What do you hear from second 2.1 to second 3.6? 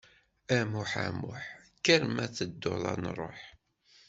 ma ad tedduḍ ad nruḥ.